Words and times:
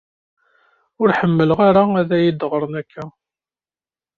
Ur 1.01 1.09
ḥemmleɣ 1.19 1.59
ara 1.69 1.83
ad 2.01 2.09
iyi-d-ɣṛen 2.17 2.73
akka. 2.81 3.03